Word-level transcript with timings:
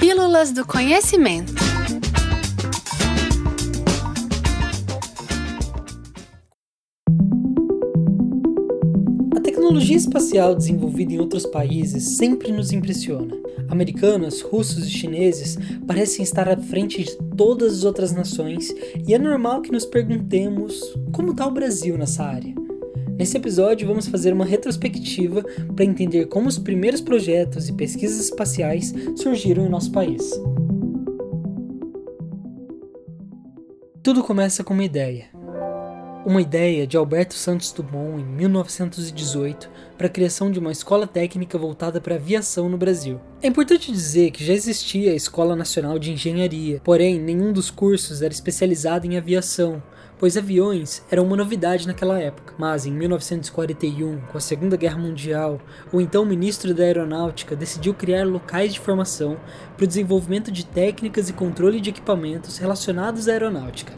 Pílulas 0.00 0.50
do 0.50 0.66
Conhecimento. 0.66 1.52
A 9.36 9.40
tecnologia 9.40 9.98
espacial 9.98 10.54
desenvolvida 10.54 11.12
em 11.12 11.20
outros 11.20 11.44
países 11.44 12.16
sempre 12.16 12.50
nos 12.50 12.72
impressiona. 12.72 13.36
Americanos, 13.68 14.40
russos 14.40 14.86
e 14.86 14.90
chineses 14.90 15.58
parecem 15.86 16.22
estar 16.22 16.48
à 16.48 16.56
frente 16.56 17.04
de 17.04 17.14
todas 17.36 17.74
as 17.74 17.84
outras 17.84 18.10
nações 18.10 18.74
e 19.06 19.12
é 19.12 19.18
normal 19.18 19.60
que 19.60 19.70
nos 19.70 19.84
perguntemos 19.84 20.80
como 21.12 21.32
está 21.32 21.46
o 21.46 21.50
Brasil 21.50 21.98
nessa 21.98 22.24
área. 22.24 22.69
Nesse 23.20 23.36
episódio, 23.36 23.86
vamos 23.86 24.08
fazer 24.08 24.32
uma 24.32 24.46
retrospectiva 24.46 25.44
para 25.76 25.84
entender 25.84 26.24
como 26.24 26.48
os 26.48 26.58
primeiros 26.58 27.02
projetos 27.02 27.68
e 27.68 27.72
pesquisas 27.74 28.18
espaciais 28.18 28.94
surgiram 29.14 29.66
em 29.66 29.68
nosso 29.68 29.92
país. 29.92 30.30
Tudo 34.02 34.24
começa 34.24 34.64
com 34.64 34.72
uma 34.72 34.84
ideia. 34.84 35.26
Uma 36.24 36.40
ideia 36.40 36.86
de 36.86 36.96
Alberto 36.96 37.34
Santos 37.34 37.72
Dumont 37.72 38.22
em 38.22 38.24
1918 38.24 39.70
para 39.98 40.06
a 40.06 40.10
criação 40.10 40.50
de 40.50 40.58
uma 40.58 40.72
escola 40.72 41.06
técnica 41.06 41.58
voltada 41.58 42.00
para 42.00 42.14
aviação 42.14 42.70
no 42.70 42.78
Brasil. 42.78 43.20
É 43.42 43.48
importante 43.48 43.92
dizer 43.92 44.30
que 44.30 44.42
já 44.42 44.54
existia 44.54 45.12
a 45.12 45.14
Escola 45.14 45.54
Nacional 45.54 45.98
de 45.98 46.10
Engenharia, 46.10 46.80
porém 46.82 47.20
nenhum 47.20 47.52
dos 47.52 47.70
cursos 47.70 48.22
era 48.22 48.32
especializado 48.32 49.06
em 49.06 49.18
aviação, 49.18 49.82
pois 50.20 50.36
aviões 50.36 51.02
eram 51.10 51.24
uma 51.24 51.34
novidade 51.34 51.86
naquela 51.86 52.20
época. 52.20 52.52
Mas 52.58 52.84
em 52.84 52.92
1941, 52.92 54.20
com 54.30 54.36
a 54.36 54.40
Segunda 54.40 54.76
Guerra 54.76 54.98
Mundial, 54.98 55.58
o 55.90 55.98
então 55.98 56.26
ministro 56.26 56.74
da 56.74 56.84
Aeronáutica 56.84 57.56
decidiu 57.56 57.94
criar 57.94 58.26
locais 58.26 58.74
de 58.74 58.80
formação 58.80 59.38
para 59.74 59.84
o 59.84 59.86
desenvolvimento 59.86 60.52
de 60.52 60.66
técnicas 60.66 61.30
e 61.30 61.32
controle 61.32 61.80
de 61.80 61.88
equipamentos 61.88 62.58
relacionados 62.58 63.28
à 63.28 63.32
aeronáutica. 63.32 63.94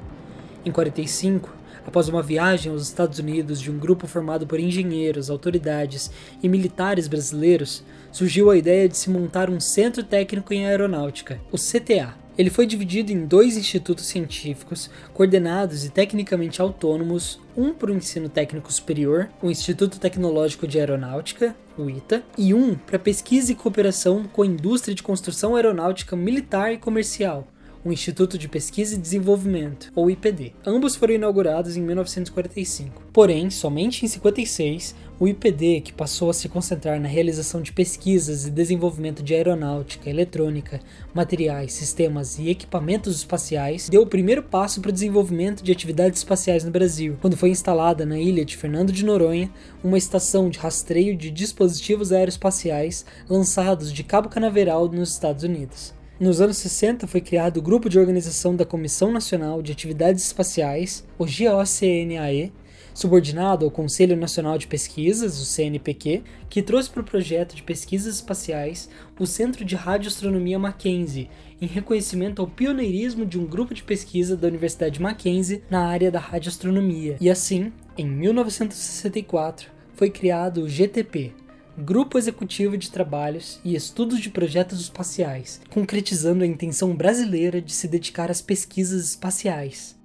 Em 0.64 0.70
45, 0.70 1.52
após 1.84 2.08
uma 2.08 2.22
viagem 2.22 2.70
aos 2.70 2.84
Estados 2.84 3.18
Unidos 3.18 3.60
de 3.60 3.68
um 3.68 3.76
grupo 3.76 4.06
formado 4.06 4.46
por 4.46 4.60
engenheiros, 4.60 5.28
autoridades 5.28 6.08
e 6.40 6.48
militares 6.48 7.08
brasileiros, 7.08 7.82
surgiu 8.12 8.48
a 8.48 8.56
ideia 8.56 8.88
de 8.88 8.96
se 8.96 9.10
montar 9.10 9.50
um 9.50 9.58
centro 9.58 10.04
técnico 10.04 10.54
em 10.54 10.66
aeronáutica, 10.66 11.40
o 11.50 11.56
CTA. 11.56 12.21
Ele 12.36 12.50
foi 12.50 12.66
dividido 12.66 13.12
em 13.12 13.26
dois 13.26 13.56
institutos 13.56 14.06
científicos, 14.06 14.88
coordenados 15.12 15.84
e 15.84 15.90
tecnicamente 15.90 16.62
autônomos, 16.62 17.38
um 17.56 17.74
para 17.74 17.90
o 17.90 17.94
ensino 17.94 18.28
técnico 18.28 18.72
superior, 18.72 19.28
o 19.42 19.50
Instituto 19.50 20.00
Tecnológico 20.00 20.66
de 20.66 20.78
Aeronáutica, 20.78 21.54
o 21.76 21.90
ITA, 21.90 22.22
e 22.38 22.54
um 22.54 22.74
para 22.74 22.98
pesquisa 22.98 23.52
e 23.52 23.54
cooperação 23.54 24.24
com 24.24 24.42
a 24.42 24.46
indústria 24.46 24.94
de 24.94 25.02
construção 25.02 25.54
aeronáutica 25.56 26.16
militar 26.16 26.72
e 26.72 26.78
comercial, 26.78 27.46
o 27.84 27.92
Instituto 27.92 28.38
de 28.38 28.48
Pesquisa 28.48 28.94
e 28.94 28.98
Desenvolvimento, 28.98 29.90
ou 29.94 30.10
IPD. 30.10 30.52
Ambos 30.64 30.94
foram 30.94 31.14
inaugurados 31.14 31.76
em 31.76 31.82
1945. 31.82 33.02
Porém, 33.12 33.50
somente 33.50 34.04
em 34.04 34.08
56, 34.08 34.94
o 35.22 35.28
IPD, 35.28 35.82
que 35.82 35.92
passou 35.92 36.30
a 36.30 36.34
se 36.34 36.48
concentrar 36.48 36.98
na 36.98 37.06
realização 37.06 37.62
de 37.62 37.72
pesquisas 37.72 38.44
e 38.44 38.50
desenvolvimento 38.50 39.22
de 39.22 39.32
aeronáutica, 39.32 40.10
eletrônica, 40.10 40.80
materiais, 41.14 41.74
sistemas 41.74 42.40
e 42.40 42.48
equipamentos 42.48 43.18
espaciais, 43.18 43.88
deu 43.88 44.02
o 44.02 44.06
primeiro 44.06 44.42
passo 44.42 44.80
para 44.80 44.88
o 44.88 44.92
desenvolvimento 44.92 45.62
de 45.62 45.70
atividades 45.70 46.18
espaciais 46.18 46.64
no 46.64 46.72
Brasil, 46.72 47.16
quando 47.20 47.36
foi 47.36 47.50
instalada 47.50 48.04
na 48.04 48.18
ilha 48.18 48.44
de 48.44 48.56
Fernando 48.56 48.90
de 48.90 49.04
Noronha 49.04 49.48
uma 49.84 49.96
estação 49.96 50.50
de 50.50 50.58
rastreio 50.58 51.16
de 51.16 51.30
dispositivos 51.30 52.10
aeroespaciais 52.10 53.06
lançados 53.28 53.92
de 53.92 54.02
Cabo 54.02 54.28
Canaveral 54.28 54.88
nos 54.88 55.12
Estados 55.12 55.44
Unidos. 55.44 55.94
Nos 56.22 56.40
anos 56.40 56.58
60 56.58 57.08
foi 57.08 57.20
criado 57.20 57.56
o 57.56 57.60
Grupo 57.60 57.88
de 57.88 57.98
Organização 57.98 58.54
da 58.54 58.64
Comissão 58.64 59.10
Nacional 59.10 59.60
de 59.60 59.72
Atividades 59.72 60.24
Espaciais, 60.24 61.04
o 61.18 61.26
GOCNAE, 61.26 62.52
subordinado 62.94 63.64
ao 63.64 63.72
Conselho 63.72 64.16
Nacional 64.16 64.56
de 64.56 64.68
Pesquisas, 64.68 65.40
o 65.40 65.44
CNPq, 65.44 66.22
que 66.48 66.62
trouxe 66.62 66.88
para 66.88 67.00
o 67.00 67.04
projeto 67.04 67.56
de 67.56 67.64
pesquisas 67.64 68.14
espaciais 68.14 68.88
o 69.18 69.26
Centro 69.26 69.64
de 69.64 69.74
Radioastronomia 69.74 70.60
Mackenzie, 70.60 71.28
em 71.60 71.66
reconhecimento 71.66 72.40
ao 72.40 72.46
pioneirismo 72.46 73.26
de 73.26 73.36
um 73.36 73.44
grupo 73.44 73.74
de 73.74 73.82
pesquisa 73.82 74.36
da 74.36 74.46
Universidade 74.46 75.02
Mackenzie 75.02 75.64
na 75.68 75.88
área 75.88 76.08
da 76.08 76.20
radioastronomia. 76.20 77.16
E 77.20 77.28
assim, 77.28 77.72
em 77.98 78.06
1964, 78.06 79.72
foi 79.96 80.08
criado 80.08 80.62
o 80.62 80.68
GTP, 80.68 81.32
Grupo 81.78 82.18
Executivo 82.18 82.76
de 82.76 82.90
Trabalhos 82.90 83.58
e 83.64 83.74
Estudos 83.74 84.20
de 84.20 84.28
Projetos 84.28 84.78
Espaciais, 84.78 85.58
concretizando 85.70 86.44
a 86.44 86.46
intenção 86.46 86.94
brasileira 86.94 87.62
de 87.62 87.72
se 87.72 87.88
dedicar 87.88 88.30
às 88.30 88.42
pesquisas 88.42 89.06
espaciais. 89.06 89.98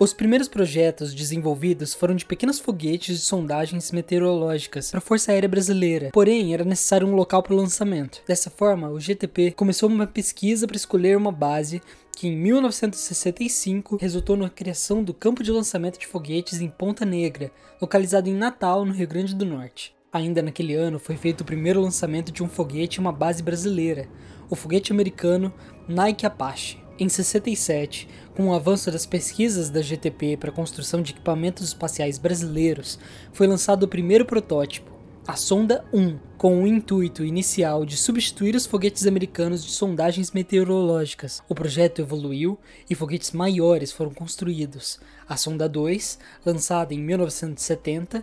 Os 0.00 0.12
primeiros 0.12 0.48
projetos 0.48 1.14
desenvolvidos 1.14 1.94
foram 1.94 2.16
de 2.16 2.26
pequenos 2.26 2.58
foguetes 2.58 3.20
de 3.20 3.24
sondagens 3.24 3.92
meteorológicas 3.92 4.90
para 4.90 4.98
a 4.98 5.00
Força 5.00 5.30
Aérea 5.30 5.48
Brasileira, 5.48 6.10
porém 6.12 6.52
era 6.52 6.64
necessário 6.64 7.06
um 7.06 7.14
local 7.14 7.40
para 7.40 7.54
o 7.54 7.56
lançamento. 7.56 8.20
Dessa 8.26 8.50
forma, 8.50 8.90
o 8.90 9.00
GTP 9.00 9.52
começou 9.52 9.88
uma 9.88 10.08
pesquisa 10.08 10.66
para 10.66 10.76
escolher 10.76 11.16
uma 11.16 11.32
base 11.32 11.80
que 12.16 12.26
em 12.26 12.36
1965 12.36 13.96
resultou 13.96 14.36
na 14.36 14.50
criação 14.50 15.04
do 15.04 15.14
campo 15.14 15.42
de 15.42 15.52
lançamento 15.52 15.98
de 16.00 16.06
foguetes 16.06 16.60
em 16.60 16.68
Ponta 16.68 17.04
Negra, 17.04 17.50
localizado 17.80 18.28
em 18.28 18.34
Natal, 18.34 18.84
no 18.84 18.92
Rio 18.92 19.06
Grande 19.06 19.34
do 19.34 19.46
Norte. 19.46 19.96
Ainda 20.16 20.40
naquele 20.40 20.72
ano 20.72 20.98
foi 20.98 21.14
feito 21.14 21.42
o 21.42 21.44
primeiro 21.44 21.78
lançamento 21.78 22.32
de 22.32 22.42
um 22.42 22.48
foguete 22.48 22.98
em 22.98 23.02
uma 23.02 23.12
base 23.12 23.42
brasileira, 23.42 24.08
o 24.48 24.56
foguete 24.56 24.90
americano 24.90 25.52
Nike 25.86 26.24
Apache. 26.24 26.78
Em 26.98 27.06
67, 27.06 28.08
com 28.34 28.48
o 28.48 28.54
avanço 28.54 28.90
das 28.90 29.04
pesquisas 29.04 29.68
da 29.68 29.82
GTP 29.82 30.38
para 30.38 30.48
a 30.48 30.54
construção 30.54 31.02
de 31.02 31.12
equipamentos 31.12 31.64
espaciais 31.64 32.16
brasileiros, 32.16 32.98
foi 33.30 33.46
lançado 33.46 33.82
o 33.82 33.88
primeiro 33.88 34.24
protótipo, 34.24 34.90
a 35.28 35.36
Sonda 35.36 35.84
1, 35.92 36.18
com 36.38 36.62
o 36.62 36.66
intuito 36.66 37.22
inicial 37.22 37.84
de 37.84 37.98
substituir 37.98 38.56
os 38.56 38.64
foguetes 38.64 39.06
americanos 39.06 39.62
de 39.62 39.72
sondagens 39.72 40.30
meteorológicas. 40.30 41.42
O 41.46 41.54
projeto 41.54 42.00
evoluiu 42.00 42.58
e 42.88 42.94
foguetes 42.94 43.32
maiores 43.32 43.92
foram 43.92 44.14
construídos. 44.14 44.98
A 45.28 45.36
Sonda 45.36 45.68
2, 45.68 46.18
lançada 46.42 46.94
em 46.94 47.00
1970, 47.00 48.22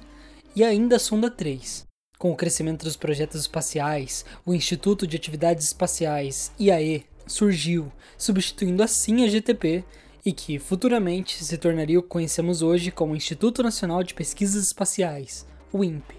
e 0.56 0.64
ainda 0.64 0.98
a 0.98 1.00
Sonda 1.00 1.30
3. 1.30 1.86
Com 2.18 2.32
o 2.32 2.36
crescimento 2.36 2.84
dos 2.84 2.96
projetos 2.96 3.42
espaciais, 3.42 4.26
o 4.46 4.54
Instituto 4.54 5.06
de 5.06 5.18
Atividades 5.18 5.66
Espaciais, 5.66 6.52
IAE, 6.60 7.06
surgiu, 7.26 7.92
substituindo 8.18 8.84
assim 8.84 9.24
a 9.24 9.28
GTP 9.28 9.84
e 10.26 10.32
que 10.32 10.60
futuramente 10.60 11.44
se 11.44 11.58
tornaria 11.58 12.00
o 12.00 12.04
que 12.04 12.10
conhecemos 12.10 12.62
hoje 12.62 12.92
como 12.92 13.16
Instituto 13.16 13.62
Nacional 13.62 14.04
de 14.04 14.14
Pesquisas 14.14 14.64
Espaciais, 14.64 15.46
o 15.72 15.84
INPE. 15.84 16.16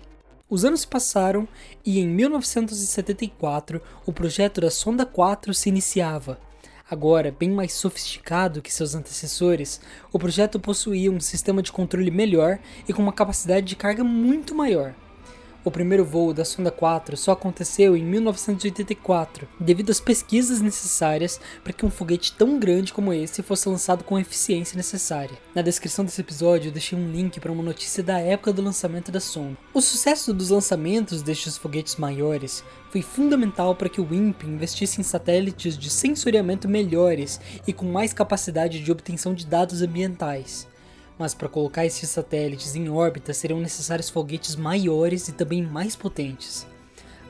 Os 0.49 0.65
anos 0.65 0.85
passaram 0.85 1.49
e 1.85 1.99
em 1.99 2.07
1974 2.07 3.81
o 4.05 4.13
projeto 4.13 4.61
da 4.61 4.71
Sonda 4.71 5.07
4 5.07 5.55
se 5.55 5.69
iniciava, 5.69 6.39
Agora, 6.91 7.35
bem 7.37 7.51
mais 7.51 7.73
sofisticado 7.73 8.61
que 8.61 8.73
seus 8.73 8.95
antecessores, 8.95 9.81
o 10.13 10.19
projeto 10.19 10.61
possuía 10.61 11.11
um 11.11 11.19
sistema 11.19 11.63
de 11.63 11.73
controle 11.73 12.11
melhor 12.11 12.59
e 12.87 12.93
com 12.93 13.01
uma 13.01 13.13
capacidade 13.13 13.67
de 13.67 13.75
carga 13.75 14.05
muito 14.05 14.55
maior. 14.55 14.95
O 15.65 15.71
primeiro 15.71 16.05
voo 16.05 16.35
da 16.35 16.45
Sonda 16.45 16.71
4 16.71 17.17
só 17.17 17.33
aconteceu 17.33 17.97
em 17.97 18.05
1984, 18.05 19.49
devido 19.59 19.89
às 19.89 19.99
pesquisas 19.99 20.61
necessárias 20.61 21.41
para 21.63 21.73
que 21.73 21.87
um 21.87 21.91
foguete 21.91 22.35
tão 22.35 22.59
grande 22.59 22.93
como 22.93 23.15
esse 23.15 23.43
fosse 23.43 23.67
lançado 23.67 24.05
com 24.05 24.17
a 24.17 24.21
eficiência 24.21 24.77
necessária. 24.77 25.39
Na 25.55 25.63
descrição 25.63 26.05
desse 26.05 26.21
episódio 26.21 26.69
eu 26.69 26.73
deixei 26.73 26.99
um 26.99 27.11
link 27.11 27.41
para 27.41 27.51
uma 27.51 27.63
notícia 27.63 28.03
da 28.03 28.21
época 28.21 28.53
do 28.53 28.61
lançamento 28.61 29.11
da 29.11 29.21
sonda. 29.21 29.57
O 29.73 29.81
sucesso 29.81 30.35
dos 30.35 30.51
lançamentos 30.51 31.23
destes 31.23 31.57
foguetes 31.57 31.97
maiores 31.97 32.63
foi 32.91 33.01
fundamental 33.01 33.75
para 33.75 33.89
que 33.89 34.03
o 34.03 34.15
INPE 34.15 34.47
investisse 34.47 35.01
em 35.01 35.05
satélites 35.05 35.79
de 35.79 35.89
sensoriamento 35.89 36.69
melhores 36.69 37.41
e 37.67 37.73
com 37.73 37.87
mais 37.87 38.13
capacidade 38.13 38.81
de 38.81 38.93
obtenção 38.93 39.33
de 39.33 39.47
dados 39.47 39.81
ambientais 39.81 40.69
mas 41.19 41.35
para 41.35 41.49
colocar 41.49 41.87
esses 41.87 42.11
satélites 42.11 42.75
em 42.75 42.89
órbita 42.89 43.33
seriam 43.33 43.61
necessários 43.61 44.11
foguetes 44.11 44.57
maiores 44.57 45.29
e 45.29 45.33
também 45.33 45.63
mais 45.63 45.95
potentes. 45.95 46.67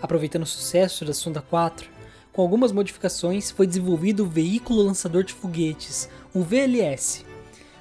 Aproveitando 0.00 0.42
o 0.42 0.46
sucesso 0.46 1.04
da 1.04 1.12
Sonda 1.12 1.40
4, 1.40 1.88
com 2.32 2.42
algumas 2.42 2.72
modificações 2.72 3.50
foi 3.50 3.66
desenvolvido 3.66 4.24
o 4.24 4.28
Veículo 4.28 4.82
Lançador 4.82 5.22
de 5.22 5.32
Foguetes, 5.32 6.08
o 6.34 6.42
VLS. 6.42 7.24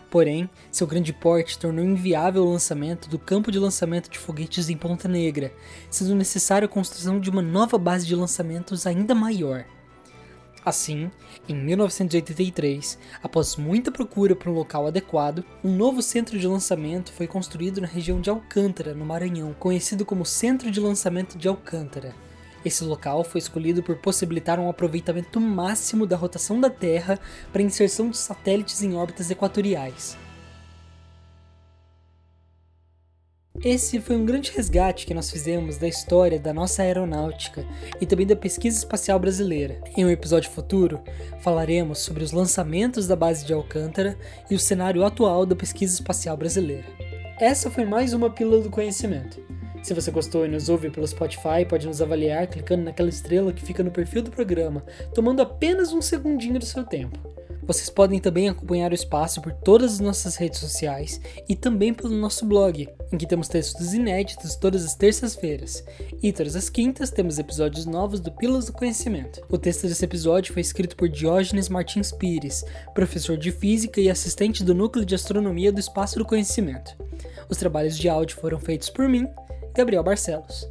Porém, 0.10 0.48
seu 0.72 0.86
grande 0.86 1.12
porte 1.12 1.58
tornou 1.58 1.84
inviável 1.84 2.44
o 2.44 2.52
lançamento 2.52 3.10
do 3.10 3.18
campo 3.18 3.52
de 3.52 3.58
lançamento 3.58 4.12
de 4.12 4.20
foguetes 4.20 4.70
em 4.70 4.78
Ponta 4.78 5.08
Negra, 5.08 5.52
sendo 5.90 6.14
necessária 6.14 6.68
a 6.68 6.70
construção 6.70 7.20
de 7.20 7.32
uma 7.32 7.42
nova 7.42 7.80
base 7.80 8.06
de 8.06 8.16
lançamentos 8.16 8.86
ainda 8.86 9.16
maior. 9.16 9.66
Assim, 10.66 11.12
em 11.48 11.56
1983, 11.56 12.98
após 13.22 13.58
muita 13.58 13.92
procura 13.92 14.34
por 14.34 14.48
um 14.48 14.54
local 14.54 14.88
adequado, 14.88 15.44
um 15.62 15.76
novo 15.76 16.02
centro 16.02 16.40
de 16.40 16.48
lançamento 16.48 17.12
foi 17.12 17.28
construído 17.28 17.82
na 17.82 17.88
região 17.88 18.22
de 18.22 18.30
Alcântara, 18.30 18.94
no 18.94 19.06
Maranhão, 19.06 19.54
conhecido 19.60 20.06
como 20.06 20.26
Centro 20.26 20.72
de 20.72 20.80
Lançamento 20.80 21.38
de 21.38 21.50
Alcântara. 21.50 22.16
Esse 22.64 22.86
local 22.86 23.26
foi 23.26 23.40
escolhido 23.40 23.84
por 23.84 23.98
possibilitar 23.98 24.58
um 24.58 24.70
aproveitamento 24.70 25.38
máximo 25.42 26.06
da 26.06 26.16
rotação 26.16 26.62
da 26.62 26.70
Terra 26.70 27.20
para 27.52 27.62
inserção 27.62 28.10
de 28.10 28.18
satélites 28.18 28.82
em 28.82 28.96
órbitas 28.96 29.30
equatoriais. 29.30 30.18
Esse 33.62 34.02
foi 34.02 34.16
um 34.16 34.26
grande 34.26 34.52
resgate 34.52 35.06
que 35.06 35.14
nós 35.14 35.30
fizemos 35.30 35.78
da 35.78 35.88
história 35.88 36.40
da 36.40 36.54
nossa 36.54 36.82
aeronáutica 36.82 37.66
e 38.02 38.06
também 38.06 38.26
da 38.26 38.36
pesquisa 38.36 38.80
espacial 38.80 39.20
brasileira. 39.20 39.80
Em 39.96 40.04
um 40.04 40.10
episódio 40.10 40.50
futuro, 40.50 41.00
falaremos 41.40 42.00
sobre 42.00 42.24
os 42.24 42.32
lançamentos 42.32 43.08
da 43.08 43.16
base 43.16 43.46
de 43.46 43.54
Alcântara 43.54 44.18
e 44.50 44.56
o 44.56 44.60
cenário 44.60 45.06
atual 45.06 45.46
da 45.46 45.56
pesquisa 45.56 45.94
espacial 45.94 46.36
brasileira. 46.36 46.86
Essa 47.40 47.70
foi 47.70 47.86
mais 47.86 48.12
uma 48.14 48.30
pílula 48.30 48.62
do 48.62 48.72
conhecimento. 48.72 49.40
Se 49.84 49.94
você 49.94 50.10
gostou 50.10 50.46
e 50.46 50.50
nos 50.50 50.68
ouve 50.68 50.90
pelo 50.90 51.08
Spotify, 51.08 51.66
pode 51.68 51.86
nos 51.86 52.02
avaliar 52.02 52.48
clicando 52.48 52.84
naquela 52.84 53.10
estrela 53.10 53.54
que 53.54 53.64
fica 53.64 53.84
no 53.84 53.92
perfil 53.92 54.24
do 54.24 54.32
programa, 54.32 54.82
tomando 55.14 55.42
apenas 55.42 55.94
um 55.94 56.02
segundinho 56.02 56.60
do 56.60 56.66
seu 56.66 56.84
tempo. 56.84 57.20
Vocês 57.66 57.90
podem 57.90 58.20
também 58.20 58.50
acompanhar 58.50 58.92
o 58.92 58.96
espaço 58.96 59.42
por 59.42 59.54
todas 59.54 59.94
as 59.94 60.00
nossas 60.00 60.36
redes 60.36 60.60
sociais 60.60 61.20
e 61.48 61.56
também 61.56 61.94
pelo 61.94 62.16
nosso 62.16 62.46
blog, 62.46 62.90
em 63.12 63.18
que 63.18 63.28
temos 63.28 63.48
textos 63.48 63.94
inéditos 63.94 64.56
todas 64.56 64.84
as 64.84 64.96
terças-feiras. 64.96 65.84
E 66.22 66.32
todas 66.34 66.56
as 66.56 66.70
quintas 66.70 67.10
temos 67.10 67.40
episódios 67.40 67.86
novos 67.86 68.20
do 68.20 68.32
Pílulas 68.32 68.66
do 68.66 68.74
Conhecimento. 68.74 69.42
O 69.50 69.58
texto 69.58 69.88
desse 69.88 70.04
episódio 70.04 70.54
foi 70.54 70.62
escrito 70.62 70.96
por 70.96 71.08
Diógenes 71.08 71.70
Martins 71.70 72.12
Pires, 72.12 72.66
professor 72.94 73.38
de 73.38 73.52
física 73.52 74.02
e 74.02 74.10
assistente 74.10 74.64
do 74.64 74.74
Núcleo 74.74 75.06
de 75.06 75.16
Astronomia 75.16 75.72
do 75.72 75.80
Espaço 75.80 76.20
do 76.20 76.26
Conhecimento. 76.26 76.98
Os 77.50 77.58
trabalhos 77.58 77.98
de 77.98 78.10
áudio 78.10 78.38
foram 78.38 78.60
feitos 78.60 78.90
por 78.90 79.08
mim, 79.08 79.28
Gabriel 79.76 80.04
Barcelos. 80.04 80.70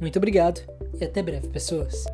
Muito 0.00 0.16
obrigado 0.16 0.60
e 1.00 1.04
até 1.04 1.22
breve, 1.22 1.48
pessoas. 1.48 2.04